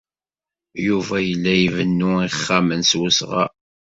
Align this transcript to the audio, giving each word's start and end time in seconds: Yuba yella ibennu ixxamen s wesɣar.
Yuba 0.87 1.15
yella 1.27 1.53
ibennu 1.65 2.11
ixxamen 2.27 2.81
s 2.89 2.91
wesɣar. 2.99 3.49